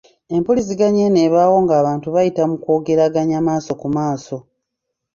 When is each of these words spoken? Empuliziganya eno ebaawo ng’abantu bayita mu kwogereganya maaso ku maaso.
Empuliziganya 0.35 1.01
eno 1.07 1.19
ebaawo 1.27 1.57
ng’abantu 1.63 2.07
bayita 2.15 2.43
mu 2.49 2.57
kwogereganya 2.63 3.39
maaso 3.47 3.71
ku 3.81 3.87
maaso. 3.95 4.35